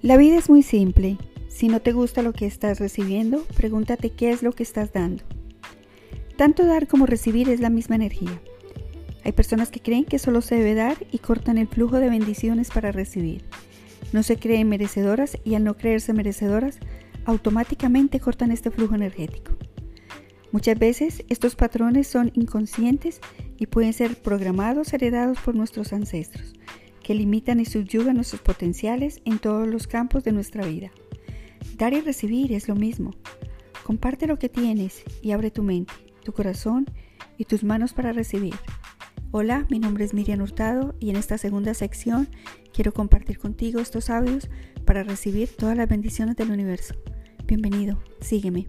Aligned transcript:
La 0.00 0.16
vida 0.16 0.36
es 0.38 0.48
muy 0.48 0.62
simple. 0.62 1.18
Si 1.48 1.66
no 1.66 1.80
te 1.80 1.90
gusta 1.90 2.22
lo 2.22 2.32
que 2.32 2.46
estás 2.46 2.78
recibiendo, 2.78 3.42
pregúntate 3.56 4.10
qué 4.10 4.30
es 4.30 4.44
lo 4.44 4.52
que 4.52 4.62
estás 4.62 4.92
dando. 4.92 5.24
Tanto 6.36 6.64
dar 6.64 6.86
como 6.86 7.04
recibir 7.04 7.48
es 7.48 7.58
la 7.58 7.68
misma 7.68 7.96
energía. 7.96 8.40
Hay 9.24 9.32
personas 9.32 9.72
que 9.72 9.80
creen 9.80 10.04
que 10.04 10.20
solo 10.20 10.40
se 10.40 10.54
debe 10.54 10.74
dar 10.74 10.96
y 11.10 11.18
cortan 11.18 11.58
el 11.58 11.66
flujo 11.66 11.96
de 11.98 12.10
bendiciones 12.10 12.70
para 12.70 12.92
recibir. 12.92 13.42
No 14.12 14.22
se 14.22 14.36
creen 14.36 14.68
merecedoras 14.68 15.36
y 15.44 15.56
al 15.56 15.64
no 15.64 15.76
creerse 15.76 16.12
merecedoras, 16.12 16.78
automáticamente 17.24 18.20
cortan 18.20 18.52
este 18.52 18.70
flujo 18.70 18.94
energético. 18.94 19.56
Muchas 20.52 20.78
veces 20.78 21.24
estos 21.28 21.56
patrones 21.56 22.06
son 22.06 22.30
inconscientes 22.34 23.20
y 23.58 23.66
pueden 23.66 23.92
ser 23.92 24.14
programados, 24.14 24.92
heredados 24.92 25.38
por 25.40 25.56
nuestros 25.56 25.92
ancestros 25.92 26.54
que 27.08 27.14
limitan 27.14 27.58
y 27.58 27.64
subyugan 27.64 28.16
nuestros 28.16 28.42
potenciales 28.42 29.22
en 29.24 29.38
todos 29.38 29.66
los 29.66 29.86
campos 29.86 30.24
de 30.24 30.32
nuestra 30.32 30.66
vida. 30.66 30.90
Dar 31.78 31.94
y 31.94 32.02
recibir 32.02 32.52
es 32.52 32.68
lo 32.68 32.74
mismo. 32.74 33.14
Comparte 33.82 34.26
lo 34.26 34.38
que 34.38 34.50
tienes 34.50 35.04
y 35.22 35.30
abre 35.30 35.50
tu 35.50 35.62
mente, 35.62 35.94
tu 36.22 36.34
corazón 36.34 36.84
y 37.38 37.46
tus 37.46 37.64
manos 37.64 37.94
para 37.94 38.12
recibir. 38.12 38.56
Hola, 39.30 39.66
mi 39.70 39.78
nombre 39.78 40.04
es 40.04 40.12
Miriam 40.12 40.42
Hurtado 40.42 40.96
y 41.00 41.08
en 41.08 41.16
esta 41.16 41.38
segunda 41.38 41.72
sección 41.72 42.28
quiero 42.74 42.92
compartir 42.92 43.38
contigo 43.38 43.80
estos 43.80 44.10
audios 44.10 44.50
para 44.84 45.02
recibir 45.02 45.48
todas 45.48 45.78
las 45.78 45.88
bendiciones 45.88 46.36
del 46.36 46.50
universo. 46.50 46.94
Bienvenido, 47.46 48.02
sígueme. 48.20 48.66